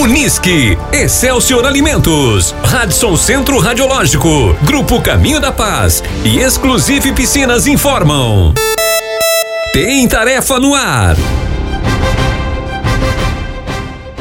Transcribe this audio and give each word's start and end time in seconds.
Unisque, 0.00 0.78
Excelsior 0.94 1.66
Alimentos, 1.66 2.54
Radisson 2.64 3.18
Centro 3.18 3.58
Radiológico, 3.58 4.56
Grupo 4.62 4.98
Caminho 5.02 5.38
da 5.38 5.52
Paz 5.52 6.02
e 6.24 6.38
Exclusive 6.38 7.12
Piscinas 7.12 7.66
informam. 7.66 8.54
Tem 9.74 10.08
tarefa 10.08 10.58
no 10.58 10.74
ar. 10.74 11.16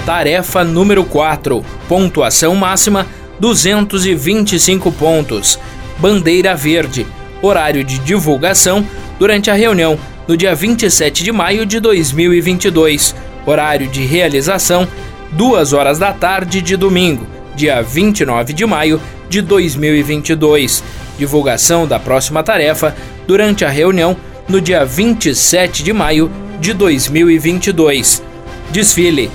Tarefa 0.05 0.65
número 0.65 1.05
4. 1.05 1.63
Pontuação 1.87 2.53
máxima 2.55 3.07
225 3.39 4.91
pontos. 4.91 5.57
Bandeira 5.97 6.57
verde. 6.57 7.07
Horário 7.41 7.85
de 7.85 7.99
divulgação 7.99 8.85
durante 9.17 9.49
a 9.49 9.53
reunião 9.53 9.97
no 10.27 10.35
dia 10.35 10.53
27 10.53 11.23
de 11.23 11.31
maio 11.31 11.65
de 11.65 11.79
2022. 11.79 13.15
Horário 13.45 13.87
de 13.87 14.05
realização 14.05 14.85
2 15.31 15.73
horas 15.73 15.99
da 15.99 16.11
tarde 16.11 16.61
de 16.61 16.75
domingo, 16.75 17.25
dia 17.55 17.81
29 17.81 18.53
de 18.53 18.65
maio 18.65 18.99
de 19.29 19.41
2022. 19.41 20.83
Divulgação 21.17 21.85
da 21.85 21.99
próxima 21.99 22.41
tarefa 22.41 22.95
durante 23.27 23.63
a 23.63 23.69
reunião 23.69 24.17
no 24.47 24.59
dia 24.59 24.83
27 24.83 25.83
de 25.83 25.93
maio 25.93 26.31
de 26.59 26.73
2022. 26.73 28.23
Desfile. 28.71 29.29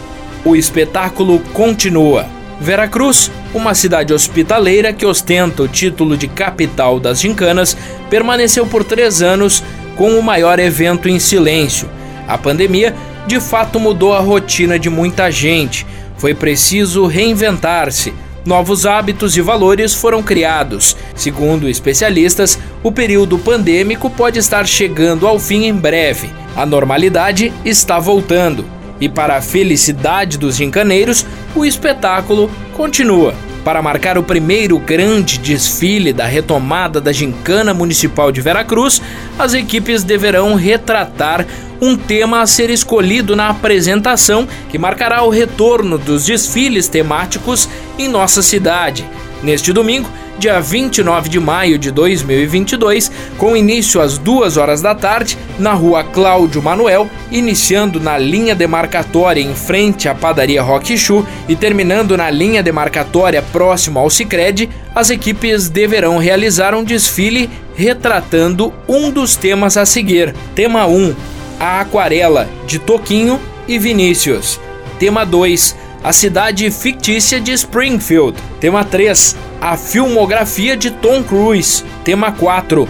O 0.44 0.56
espetáculo 0.56 1.38
continua. 1.52 2.26
Veracruz, 2.60 3.30
uma 3.54 3.74
cidade 3.74 4.12
hospitaleira 4.12 4.92
que 4.92 5.06
ostenta 5.06 5.62
o 5.62 5.68
título 5.68 6.16
de 6.16 6.28
capital 6.28 7.00
das 7.00 7.20
gincanas, 7.20 7.76
permaneceu 8.10 8.66
por 8.66 8.84
três 8.84 9.22
anos 9.22 9.62
com 9.96 10.18
o 10.18 10.22
maior 10.22 10.58
evento 10.58 11.08
em 11.08 11.18
silêncio. 11.18 11.88
A 12.26 12.36
pandemia 12.36 12.94
de 13.27 13.41
fato 13.41 13.80
mudou 13.80 14.14
a 14.14 14.20
rotina 14.20 14.78
de 14.78 14.91
muita 14.91 15.30
gente. 15.30 15.87
Foi 16.19 16.34
preciso 16.34 17.06
reinventar-se. 17.06 18.12
Novos 18.45 18.84
hábitos 18.84 19.37
e 19.37 19.41
valores 19.41 19.94
foram 19.94 20.22
criados. 20.22 20.97
Segundo 21.14 21.69
especialistas, 21.69 22.58
o 22.83 22.92
período 22.92 23.39
pandêmico 23.39 24.11
pode 24.11 24.39
estar 24.39 24.66
chegando 24.66 25.27
ao 25.27 25.39
fim 25.39 25.64
em 25.64 25.75
breve. 25.75 26.31
A 26.55 26.66
normalidade 26.66 27.53
está 27.64 27.98
voltando. 27.98 28.64
E 29.00 29.08
para 29.08 29.36
a 29.36 29.42
felicidade 29.42 30.38
dos 30.38 30.56
gincaneiros, 30.56 31.27
o 31.55 31.64
espetáculo 31.64 32.50
continua. 32.75 33.34
Para 33.64 33.80
marcar 33.80 34.18
o 34.18 34.22
primeiro 34.22 34.78
grande 34.78 35.38
desfile 35.38 36.12
da 36.12 36.26
retomada 36.26 37.00
da 37.00 37.10
Gincana 37.10 37.72
Municipal 37.72 38.30
de 38.30 38.42
Veracruz, 38.42 39.00
as 39.38 39.54
equipes 39.54 40.04
deverão 40.04 40.54
retratar 40.54 41.46
um 41.80 41.96
tema 41.96 42.42
a 42.42 42.46
ser 42.46 42.68
escolhido 42.68 43.34
na 43.34 43.48
apresentação 43.48 44.46
que 44.68 44.78
marcará 44.78 45.22
o 45.22 45.30
retorno 45.30 45.96
dos 45.96 46.26
desfiles 46.26 46.88
temáticos 46.88 47.66
em 47.98 48.06
nossa 48.06 48.42
cidade. 48.42 49.08
Neste 49.42 49.72
domingo, 49.72 50.10
dia 50.38 50.60
29 50.60 51.28
de 51.28 51.40
maio 51.40 51.78
de 51.78 51.90
2022, 51.90 53.10
com 53.38 53.56
início 53.56 54.00
às 54.00 54.18
2 54.18 54.56
horas 54.56 54.82
da 54.82 54.94
tarde, 54.94 55.38
na 55.58 55.72
rua 55.72 56.04
Cláudio 56.04 56.62
Manuel, 56.62 57.08
iniciando 57.30 58.00
na 58.00 58.18
linha 58.18 58.54
demarcatória 58.54 59.41
em 59.41 59.54
frente 59.54 60.08
à 60.08 60.14
padaria 60.14 60.62
Rock 60.62 60.96
Shoe 60.96 61.24
e 61.48 61.54
terminando 61.54 62.16
na 62.16 62.30
linha 62.30 62.62
demarcatória 62.62 63.42
próximo 63.42 63.98
ao 63.98 64.10
Cicred, 64.10 64.68
as 64.94 65.10
equipes 65.10 65.68
deverão 65.68 66.18
realizar 66.18 66.74
um 66.74 66.84
desfile 66.84 67.50
retratando 67.74 68.72
um 68.88 69.10
dos 69.10 69.36
temas 69.36 69.76
a 69.76 69.84
seguir. 69.84 70.34
Tema 70.54 70.86
1: 70.86 71.14
A 71.58 71.80
Aquarela, 71.80 72.48
de 72.66 72.78
Toquinho 72.78 73.41
e 73.66 73.78
Vinícius. 73.78 74.60
Tema 74.98 75.24
2: 75.24 75.76
A 76.02 76.12
cidade 76.12 76.70
fictícia 76.70 77.41
de 77.41 77.52
Springfield. 77.52 78.38
Tema 78.60 78.84
3: 78.84 79.36
a 79.64 79.78
filmografia 79.78 80.76
de 80.76 80.90
Tom 80.90 81.22
Cruise. 81.22 81.82
Tema 82.04 82.30
4: 82.30 82.86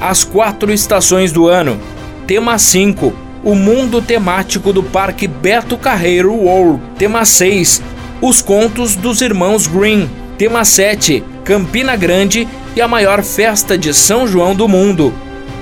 As 0.00 0.24
quatro 0.24 0.72
estações 0.72 1.30
do 1.30 1.46
ano. 1.46 1.78
Tema 2.26 2.58
5: 2.58 3.14
O 3.44 3.54
mundo 3.54 4.02
temático 4.02 4.72
do 4.72 4.82
Parque 4.82 5.28
Beto 5.28 5.78
Carreiro 5.78 6.32
World. 6.34 6.82
Tema 6.98 7.24
6: 7.24 7.80
Os 8.20 8.42
contos 8.42 8.96
dos 8.96 9.20
irmãos 9.20 9.68
Green. 9.68 10.10
Tema 10.36 10.64
7: 10.64 11.22
Campina 11.44 11.94
Grande 11.94 12.48
e 12.74 12.80
a 12.80 12.88
maior 12.88 13.22
festa 13.22 13.78
de 13.78 13.94
São 13.94 14.26
João 14.26 14.52
do 14.52 14.66
mundo. 14.66 15.14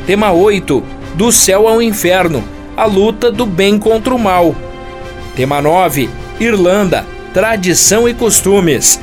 Tema 0.06 0.32
8: 0.32 0.82
Do 1.14 1.30
céu 1.30 1.69
ao 1.69 1.82
inferno. 1.82 2.42
A 2.74 2.86
luta 2.86 3.30
do 3.30 3.44
bem 3.44 3.78
contra 3.78 4.14
o 4.14 4.19
mal. 4.19 4.56
Tema 5.36 5.60
9: 5.60 6.08
Irlanda, 6.41 7.04
tradição 7.34 8.08
e 8.08 8.14
costumes. 8.14 8.98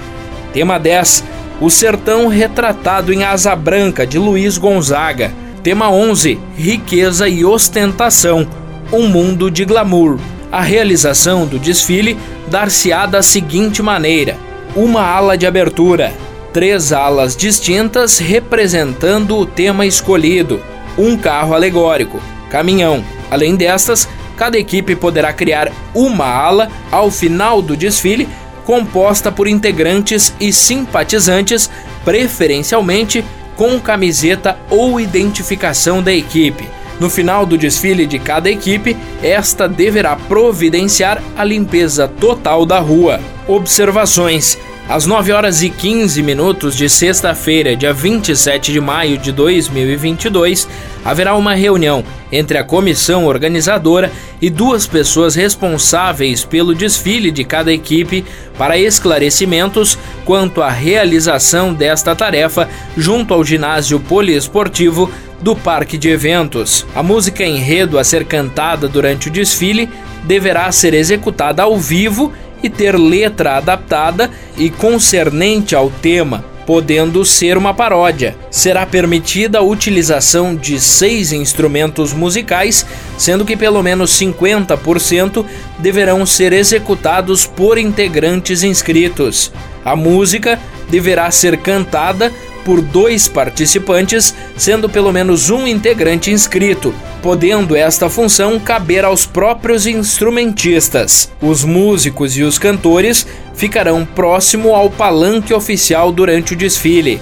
Tema 0.54 0.80
10: 0.80 1.24
o 1.62 1.70
Sertão 1.70 2.28
Retratado 2.28 3.14
em 3.14 3.24
Asa 3.24 3.56
Branca, 3.56 4.06
de 4.06 4.18
Luiz 4.18 4.58
Gonzaga. 4.58 5.32
Tema 5.62 5.92
11: 5.92 6.40
Riqueza 6.58 7.30
e 7.30 7.46
Ostentação 7.46 8.48
Um 8.92 9.08
Mundo 9.08 9.52
de 9.52 9.64
Glamour. 9.64 10.18
A 10.52 10.60
realização 10.60 11.46
do 11.46 11.60
desfile 11.60 12.18
dar-se-á 12.48 13.06
da 13.06 13.22
seguinte 13.22 13.84
maneira: 13.84 14.36
uma 14.76 15.04
ala 15.04 15.38
de 15.38 15.46
abertura, 15.46 16.12
três 16.52 16.92
alas 16.92 17.38
distintas 17.38 18.18
representando 18.18 19.38
o 19.38 19.46
tema 19.46 19.86
escolhido, 19.86 20.60
um 20.98 21.16
carro 21.16 21.54
alegórico, 21.54 22.20
caminhão. 22.50 23.04
Além 23.30 23.56
destas, 23.56 24.10
cada 24.36 24.58
equipe 24.58 24.96
poderá 24.96 25.32
criar 25.32 25.72
uma 25.94 26.26
ala 26.26 26.70
ao 26.92 27.12
final 27.12 27.62
do 27.62 27.78
desfile 27.78 28.28
composta 28.72 29.30
por 29.30 29.50
integrantes 29.50 30.34
e 30.40 30.54
simpatizantes, 30.54 31.70
preferencialmente 32.06 33.22
com 33.58 33.78
camiseta 33.78 34.58
ou 34.70 34.98
identificação 34.98 36.02
da 36.02 36.14
equipe. 36.14 36.70
No 36.98 37.10
final 37.10 37.46
do 37.46 37.58
desfile 37.58 38.08
de 38.08 38.18
cada 38.18 38.50
equipe, 38.50 38.96
esta 39.22 39.68
deverá 39.68 40.16
providenciar 40.16 41.22
a 41.36 41.44
limpeza 41.44 42.08
total 42.08 42.66
da 42.66 42.80
rua. 42.80 43.20
Observações: 43.46 44.58
às 44.90 45.06
9 45.06 45.32
horas 45.32 45.62
e 45.62 45.70
15 45.70 46.22
minutos 46.22 46.76
de 46.76 46.90
sexta-feira, 46.90 47.76
dia 47.76 47.94
27 47.94 48.74
de 48.74 48.82
maio 48.82 49.18
de 49.18 49.32
2022, 49.32 50.68
haverá 51.06 51.36
uma 51.36 51.54
reunião 51.54 52.04
entre 52.32 52.58
a 52.58 52.64
comissão 52.64 53.26
organizadora 53.26 54.12
e 54.42 54.50
duas 54.50 54.88
pessoas 54.88 55.36
responsáveis 55.36 56.44
pelo 56.44 56.76
desfile 56.76 57.32
de 57.32 57.44
cada 57.44 57.72
equipe 57.72 58.26
para 58.58 58.78
esclarecimentos 58.78 59.98
quanto 60.26 60.62
à 60.62 60.70
realização 60.70 61.74
desta 61.74 62.16
tarefa 62.16 62.68
junto 62.98 63.34
ao 63.34 63.44
ginásio 63.44 64.00
poliesportivo 64.00 65.10
do 65.42 65.56
Parque 65.56 65.98
de 65.98 66.10
Eventos. 66.10 66.86
A 66.94 67.02
música 67.02 67.44
enredo 67.44 67.98
a 67.98 68.04
ser 68.04 68.26
cantada 68.26 68.88
durante 68.88 69.28
o 69.28 69.32
desfile 69.32 69.90
deverá 70.24 70.72
ser 70.72 70.94
executada 70.94 71.64
ao 71.64 71.78
vivo 71.78 72.32
e 72.64 72.70
ter 72.70 72.98
letra 72.98 73.58
adaptada 73.58 74.30
e 74.58 74.70
concernente 74.70 75.76
ao 75.76 75.90
tema, 75.90 76.44
podendo 76.66 77.26
ser 77.26 77.58
uma 77.58 77.74
paródia. 77.74 78.36
Será 78.50 78.86
permitida 78.86 79.60
a 79.60 79.64
utilização 79.64 80.56
de 80.56 80.80
seis 80.80 81.32
instrumentos 81.32 82.14
musicais, 82.14 82.86
sendo 83.18 83.46
que 83.46 83.58
pelo 83.58 83.82
menos 83.82 84.12
50% 84.20 85.46
deverão 85.80 86.26
ser 86.26 86.54
executados 86.54 87.46
por 87.46 87.78
integrantes 87.78 88.64
inscritos. 88.64 89.52
A 89.84 89.96
música 89.96 90.60
deverá 90.90 91.32
ser 91.32 91.58
cantada 91.58 92.32
por 92.64 92.82
dois 92.82 93.28
participantes, 93.28 94.34
sendo 94.58 94.90
pelo 94.90 95.12
menos 95.12 95.50
um 95.50 95.68
integrante 95.68 96.32
inscrito, 96.32 96.94
podendo 97.22 97.76
esta 97.76 98.10
função 98.10 98.60
caber 98.60 99.06
aos 99.06 99.26
próprios 99.26 99.86
instrumentistas. 99.86 101.32
Os 101.42 101.64
músicos 101.64 102.38
e 102.38 102.44
os 102.44 102.58
cantores 102.58 103.26
ficarão 103.54 104.06
próximo 104.06 104.76
ao 104.76 104.90
palanque 104.90 105.54
oficial 105.54 106.12
durante 106.12 106.54
o 106.54 106.58
desfile. 106.58 107.22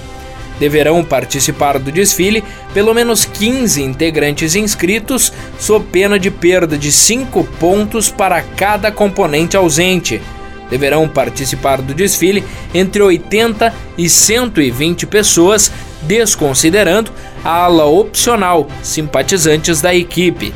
Deverão 0.59 1.03
participar 1.03 1.79
do 1.79 1.91
desfile 1.91 2.43
pelo 2.73 2.93
menos 2.93 3.23
15 3.23 3.81
integrantes 3.81 4.55
inscritos, 4.55 5.31
sob 5.57 5.85
pena 5.91 6.19
de 6.19 6.29
perda 6.29 6.77
de 6.77 6.91
5 6.91 7.43
pontos 7.59 8.09
para 8.09 8.41
cada 8.41 8.91
componente 8.91 9.55
ausente 9.55 10.21
deverão 10.69 11.07
participar 11.07 11.81
do 11.81 11.93
desfile 11.93 12.43
entre 12.73 13.01
80 13.01 13.73
e 13.97 14.09
120 14.09 15.07
pessoas, 15.07 15.71
desconsiderando 16.01 17.11
a 17.43 17.63
ala 17.63 17.85
opcional, 17.85 18.67
simpatizantes 18.83 19.81
da 19.81 19.93
equipe. 19.93 20.53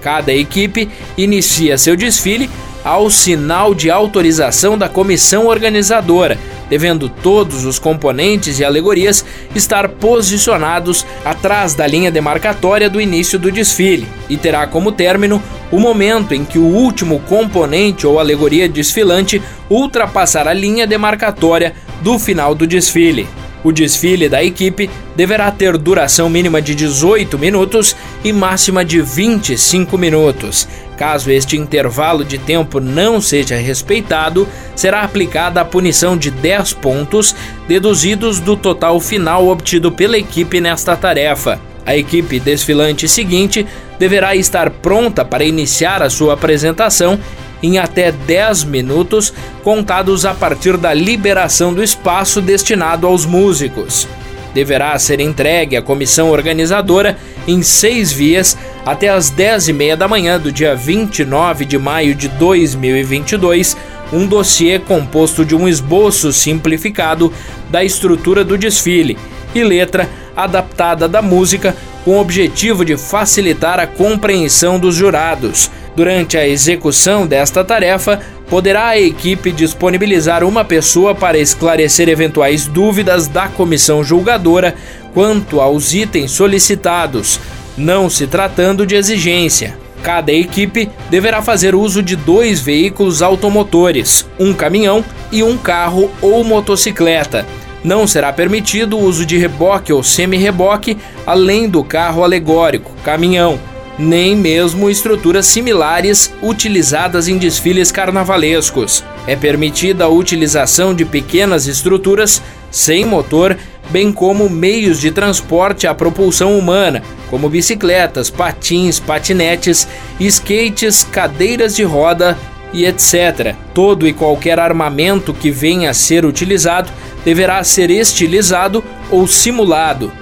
Cada 0.00 0.32
equipe 0.32 0.88
inicia 1.16 1.76
seu 1.76 1.96
desfile 1.96 2.48
ao 2.84 3.10
sinal 3.10 3.74
de 3.74 3.90
autorização 3.90 4.76
da 4.76 4.88
comissão 4.88 5.46
organizadora, 5.46 6.38
devendo 6.68 7.08
todos 7.08 7.64
os 7.64 7.78
componentes 7.78 8.58
e 8.58 8.64
alegorias 8.64 9.24
estar 9.54 9.88
posicionados 9.88 11.04
atrás 11.24 11.74
da 11.74 11.86
linha 11.86 12.10
demarcatória 12.10 12.88
do 12.88 13.00
início 13.00 13.38
do 13.38 13.50
desfile 13.50 14.06
e 14.28 14.36
terá 14.36 14.66
como 14.66 14.92
término 14.92 15.42
o 15.70 15.78
momento 15.78 16.34
em 16.34 16.44
que 16.44 16.58
o 16.58 16.66
último 16.66 17.20
componente 17.20 18.06
ou 18.06 18.18
alegoria 18.18 18.68
desfilante 18.68 19.42
ultrapassar 19.68 20.48
a 20.48 20.52
linha 20.52 20.86
demarcatória 20.86 21.74
do 22.00 22.18
final 22.18 22.54
do 22.54 22.66
desfile. 22.66 23.28
O 23.62 23.70
desfile 23.70 24.28
da 24.28 24.42
equipe 24.42 24.88
deverá 25.14 25.50
ter 25.50 25.76
duração 25.76 26.30
mínima 26.30 26.62
de 26.62 26.74
18 26.74 27.38
minutos 27.38 27.94
e 28.24 28.32
máxima 28.32 28.82
de 28.84 29.02
25 29.02 29.98
minutos. 29.98 30.66
Caso 31.00 31.30
este 31.30 31.56
intervalo 31.56 32.22
de 32.22 32.36
tempo 32.36 32.78
não 32.78 33.22
seja 33.22 33.56
respeitado, 33.56 34.46
será 34.76 35.00
aplicada 35.00 35.58
a 35.58 35.64
punição 35.64 36.14
de 36.14 36.30
10 36.30 36.74
pontos, 36.74 37.34
deduzidos 37.66 38.38
do 38.38 38.54
total 38.54 39.00
final 39.00 39.48
obtido 39.48 39.90
pela 39.90 40.18
equipe 40.18 40.60
nesta 40.60 40.94
tarefa. 40.94 41.58
A 41.86 41.96
equipe 41.96 42.38
desfilante 42.38 43.08
seguinte 43.08 43.66
deverá 43.98 44.36
estar 44.36 44.68
pronta 44.68 45.24
para 45.24 45.42
iniciar 45.42 46.02
a 46.02 46.10
sua 46.10 46.34
apresentação 46.34 47.18
em 47.62 47.78
até 47.78 48.12
10 48.12 48.64
minutos, 48.64 49.32
contados 49.64 50.26
a 50.26 50.34
partir 50.34 50.76
da 50.76 50.92
liberação 50.92 51.72
do 51.72 51.82
espaço 51.82 52.42
destinado 52.42 53.06
aos 53.06 53.24
músicos. 53.24 54.06
Deverá 54.52 54.98
ser 54.98 55.20
entregue 55.20 55.78
à 55.78 55.82
comissão 55.82 56.30
organizadora 56.30 57.16
em 57.46 57.62
seis 57.62 58.12
vias 58.12 58.56
até 58.84 59.08
as 59.08 59.30
10 59.30 59.68
e 59.68 59.72
meia 59.72 59.96
da 59.96 60.08
manhã 60.08 60.38
do 60.38 60.50
dia 60.50 60.74
29 60.74 61.64
de 61.64 61.78
maio 61.78 62.14
de 62.14 62.28
2022 62.28 63.76
um 64.12 64.26
dossiê 64.26 64.78
composto 64.78 65.44
de 65.44 65.54
um 65.54 65.68
esboço 65.68 66.32
simplificado 66.32 67.32
da 67.68 67.84
estrutura 67.84 68.42
do 68.44 68.58
desfile 68.58 69.16
e 69.54 69.62
letra 69.62 70.08
adaptada 70.36 71.08
da 71.08 71.22
música 71.22 71.76
com 72.04 72.12
o 72.12 72.20
objetivo 72.20 72.84
de 72.84 72.96
facilitar 72.96 73.78
a 73.78 73.86
compreensão 73.86 74.78
dos 74.78 74.94
jurados. 74.94 75.70
Durante 75.94 76.38
a 76.38 76.48
execução 76.48 77.26
desta 77.26 77.64
tarefa, 77.64 78.20
poderá 78.48 78.88
a 78.88 78.98
equipe 78.98 79.52
disponibilizar 79.52 80.42
uma 80.44 80.64
pessoa 80.64 81.14
para 81.14 81.38
esclarecer 81.38 82.08
eventuais 82.08 82.66
dúvidas 82.66 83.28
da 83.28 83.48
comissão 83.48 84.02
julgadora 84.02 84.74
quanto 85.12 85.60
aos 85.60 85.92
itens 85.92 86.30
solicitados, 86.30 87.38
não 87.76 88.08
se 88.10 88.26
tratando 88.26 88.86
de 88.86 88.94
exigência. 88.94 89.76
Cada 90.02 90.32
equipe 90.32 90.88
deverá 91.10 91.42
fazer 91.42 91.74
uso 91.74 92.02
de 92.02 92.16
dois 92.16 92.60
veículos 92.60 93.20
automotores, 93.20 94.26
um 94.38 94.54
caminhão 94.54 95.04
e 95.30 95.42
um 95.42 95.58
carro 95.58 96.10
ou 96.22 96.42
motocicleta. 96.42 97.46
Não 97.84 98.06
será 98.06 98.32
permitido 98.32 98.96
o 98.96 99.02
uso 99.02 99.24
de 99.24 99.36
reboque 99.36 99.92
ou 99.92 100.02
semi-reboque, 100.02 100.96
além 101.26 101.68
do 101.68 101.82
carro 101.82 102.24
alegórico, 102.24 102.92
caminhão, 103.02 103.58
nem 103.98 104.34
mesmo 104.34 104.88
estruturas 104.88 105.46
similares 105.46 106.32
utilizadas 106.42 107.28
em 107.28 107.36
desfiles 107.36 107.92
carnavalescos. 107.92 109.04
É 109.26 109.36
permitida 109.36 110.04
a 110.04 110.08
utilização 110.08 110.94
de 110.94 111.04
pequenas 111.04 111.66
estruturas 111.66 112.42
sem 112.70 113.04
motor, 113.04 113.56
bem 113.90 114.12
como 114.12 114.48
meios 114.48 115.00
de 115.00 115.10
transporte 115.10 115.86
à 115.86 115.94
propulsão 115.94 116.58
humana, 116.58 117.02
como 117.28 117.48
bicicletas, 117.48 118.30
patins, 118.30 118.98
patinetes, 118.98 119.86
skates, 120.18 121.02
cadeiras 121.02 121.76
de 121.76 121.82
roda 121.82 122.38
e 122.72 122.86
etc. 122.86 123.54
Todo 123.74 124.06
e 124.06 124.12
qualquer 124.12 124.58
armamento 124.58 125.34
que 125.34 125.50
venha 125.50 125.90
a 125.90 125.94
ser 125.94 126.24
utilizado 126.24 126.90
deverá 127.24 127.62
ser 127.64 127.90
estilizado 127.90 128.82
ou 129.10 129.26
simulado. 129.26 130.12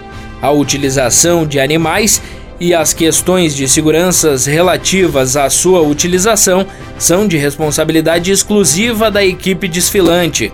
A 0.40 0.50
utilização 0.50 1.46
de 1.46 1.60
animais 1.60 2.22
e 2.60 2.74
as 2.74 2.92
questões 2.92 3.54
de 3.54 3.68
seguranças 3.68 4.46
relativas 4.46 5.36
à 5.36 5.48
sua 5.48 5.80
utilização 5.80 6.66
são 6.98 7.26
de 7.26 7.36
responsabilidade 7.36 8.32
exclusiva 8.32 9.10
da 9.10 9.24
equipe 9.24 9.68
desfilante. 9.68 10.52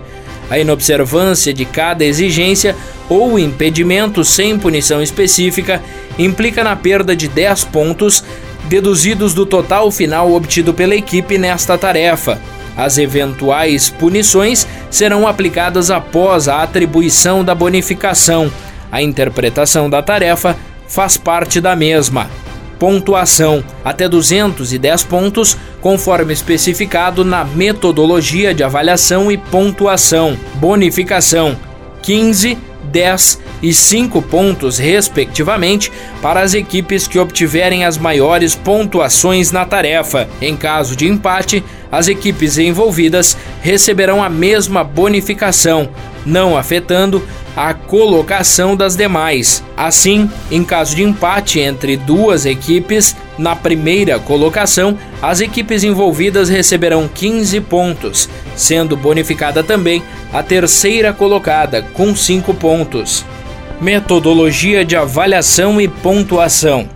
A 0.49 0.59
inobservância 0.59 1.51
de 1.51 1.65
cada 1.65 2.05
exigência 2.05 2.75
ou 3.09 3.37
impedimento 3.37 4.23
sem 4.23 4.57
punição 4.57 5.01
específica 5.01 5.81
implica 6.17 6.63
na 6.63 6.75
perda 6.75 7.15
de 7.15 7.27
10 7.27 7.65
pontos, 7.65 8.23
deduzidos 8.65 9.33
do 9.33 9.45
total 9.45 9.91
final 9.91 10.33
obtido 10.33 10.73
pela 10.73 10.95
equipe 10.95 11.37
nesta 11.37 11.77
tarefa. 11.77 12.39
As 12.77 12.97
eventuais 12.97 13.89
punições 13.89 14.67
serão 14.89 15.27
aplicadas 15.27 15.89
após 15.89 16.47
a 16.47 16.61
atribuição 16.61 17.43
da 17.43 17.55
bonificação. 17.55 18.51
A 18.91 19.01
interpretação 19.01 19.89
da 19.89 20.01
tarefa 20.01 20.57
faz 20.87 21.15
parte 21.15 21.61
da 21.61 21.75
mesma. 21.75 22.29
Pontuação: 22.77 23.63
até 23.83 24.09
210 24.09 25.03
pontos, 25.03 25.57
conforme 25.79 26.33
especificado 26.33 27.23
na 27.23 27.45
metodologia 27.45 28.53
de 28.53 28.63
avaliação 28.63 29.31
e 29.31 29.37
pontuação. 29.37 30.37
Bonificação: 30.55 31.55
15, 32.01 32.57
10 32.85 33.41
e 33.61 33.73
5 33.73 34.21
pontos, 34.21 34.77
respectivamente, 34.77 35.91
para 36.21 36.41
as 36.41 36.53
equipes 36.53 37.07
que 37.07 37.19
obtiverem 37.19 37.83
as 37.83 37.97
maiores 37.97 38.55
pontuações 38.55 39.51
na 39.51 39.65
tarefa. 39.65 40.27
Em 40.41 40.55
caso 40.55 40.95
de 40.95 41.07
empate, 41.07 41.63
as 41.91 42.07
equipes 42.07 42.57
envolvidas 42.57 43.37
receberão 43.61 44.23
a 44.23 44.29
mesma 44.29 44.83
bonificação, 44.83 45.89
não 46.25 46.57
afetando 46.57 47.21
a 47.55 47.73
colocação 47.73 48.75
das 48.75 48.95
demais. 48.95 49.63
Assim, 49.77 50.29
em 50.51 50.63
caso 50.63 50.95
de 50.95 51.03
empate 51.03 51.59
entre 51.59 51.95
duas 51.95 52.45
equipes, 52.45 53.15
na 53.37 53.55
primeira 53.55 54.19
colocação, 54.19 54.97
as 55.21 55.41
equipes 55.41 55.83
envolvidas 55.83 56.49
receberão 56.49 57.07
15 57.07 57.59
pontos, 57.61 58.29
sendo 58.55 58.95
bonificada 58.95 59.63
também 59.63 60.01
a 60.31 60.41
terceira 60.41 61.11
colocada, 61.11 61.81
com 61.93 62.15
5 62.15 62.53
pontos. 62.53 63.25
Metodologia 63.81 64.85
de 64.85 64.95
avaliação 64.95 65.81
e 65.81 65.87
pontuação. 65.87 66.87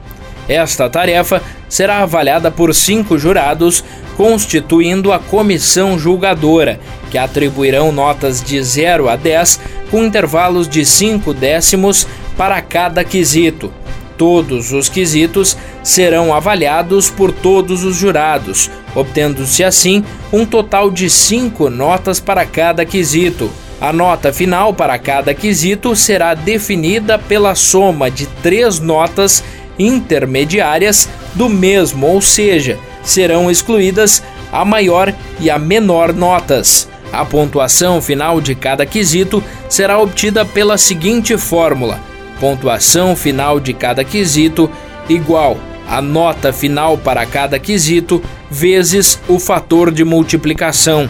Esta 0.48 0.90
tarefa 0.90 1.44
será 1.70 2.00
avaliada 2.00 2.50
por 2.50 2.74
cinco 2.74 3.20
jurados, 3.20 3.84
constituindo 4.18 5.14
a 5.14 5.20
comissão 5.20 6.00
julgadora, 6.00 6.80
que 7.12 7.18
atribuirão 7.18 7.92
notas 7.92 8.42
de 8.42 8.62
0 8.62 9.08
a 9.08 9.16
10 9.16 9.60
com 9.92 10.04
intervalos 10.04 10.68
de 10.68 10.84
5 10.84 11.34
décimos 11.34 12.08
para 12.36 12.60
cada 12.62 13.04
quesito. 13.04 13.72
Todos 14.18 14.74
os 14.74 14.90
quesitos 14.90 15.56
serão 15.84 16.34
avaliados 16.34 17.10
por 17.10 17.32
todos 17.32 17.84
os 17.84 17.96
jurados, 17.96 18.70
obtendo-se 18.96 19.64
assim 19.64 20.04
um 20.32 20.46
total 20.46 20.92
de 20.92 21.10
5 21.10 21.70
notas 21.70 22.20
para 22.20 22.46
cada 22.46 22.86
quesito. 22.86 23.50
A 23.82 23.94
nota 23.94 24.34
final 24.34 24.74
para 24.74 25.00
cada 25.00 25.34
quesito 25.34 25.96
será 25.96 26.34
definida 26.34 27.18
pela 27.18 27.56
soma 27.56 28.12
de 28.12 28.28
três 28.28 28.80
notas 28.80 29.44
intermediárias 29.78 31.08
do 31.34 31.48
mesmo, 31.48 32.06
ou 32.06 32.22
seja, 32.22 32.78
serão 33.02 33.50
excluídas 33.50 34.22
a 34.52 34.66
maior 34.66 35.14
e 35.40 35.50
a 35.50 35.58
menor 35.58 36.14
notas. 36.14 36.90
A 37.12 37.24
pontuação 37.24 38.02
final 38.02 38.42
de 38.42 38.54
cada 38.54 38.86
quesito 38.86 39.42
será 39.70 39.98
obtida 39.98 40.44
pela 40.46 40.78
seguinte 40.78 41.38
fórmula: 41.38 42.02
pontuação 42.40 43.16
final 43.16 43.62
de 43.62 43.74
cada 43.74 44.04
quesito 44.04 44.70
igual 45.08 45.58
a 45.90 46.02
nota 46.02 46.54
final 46.54 46.98
para 46.98 47.26
cada 47.26 47.58
quesito 47.58 48.22
vezes 48.50 49.20
o 49.28 49.40
fator 49.40 49.92
de 49.92 50.06
multiplicação. 50.06 51.10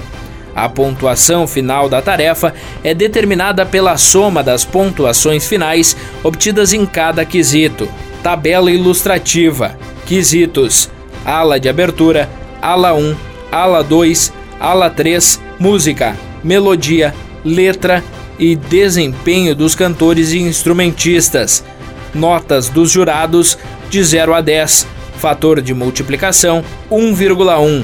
A 0.56 0.68
pontuação 0.68 1.48
final 1.48 1.88
da 1.88 2.02
tarefa 2.02 2.54
é 2.84 2.94
determinada 2.94 3.66
pela 3.66 3.98
soma 3.98 4.42
das 4.42 4.66
pontuações 4.66 5.46
finais 5.46 5.96
obtidas 6.24 6.74
em 6.74 6.86
cada 6.86 7.24
quesito. 7.26 7.88
Tabela 8.24 8.72
ilustrativa: 8.72 9.78
Quesitos: 10.06 10.90
ala 11.26 11.60
de 11.60 11.70
abertura, 11.70 12.30
ala 12.62 12.94
1, 12.94 13.16
ala 13.52 13.84
2, 13.84 14.34
ala 14.60 14.90
3, 14.90 15.40
música, 15.60 16.18
melodia, 16.44 17.14
letra 17.44 18.04
e 18.38 18.56
desempenho 18.56 19.56
dos 19.56 19.76
cantores 19.76 20.32
e 20.32 20.40
instrumentistas. 20.40 21.64
Notas 22.14 22.70
dos 22.70 22.92
jurados 22.92 23.58
de 23.90 24.04
0 24.04 24.34
a 24.34 24.42
10. 24.42 24.88
Fator 25.18 25.62
de 25.62 25.74
multiplicação 25.74 26.64
1,1. 26.92 27.84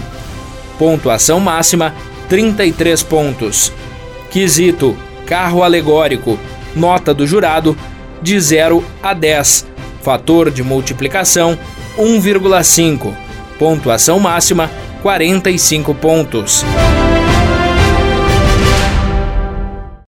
Pontuação 0.77 1.39
máxima 1.39 1.93
33 2.29 3.03
pontos. 3.03 3.71
Quesito: 4.31 4.95
carro 5.25 5.63
alegórico. 5.63 6.37
Nota 6.75 7.13
do 7.13 7.25
jurado 7.25 7.77
de 8.21 8.39
0 8.39 8.83
a 9.01 9.13
10. 9.13 9.65
Fator 10.01 10.51
de 10.51 10.63
multiplicação 10.63 11.57
1,5. 11.97 13.13
Pontuação 13.57 14.19
máxima 14.19 14.69
45 15.01 15.93
pontos. 15.95 16.65